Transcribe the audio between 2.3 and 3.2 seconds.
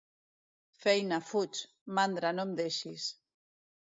no em deixis.